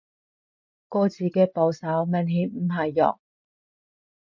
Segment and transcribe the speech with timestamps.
[0.89, 3.19] 個字嘅部首明顯唔係肉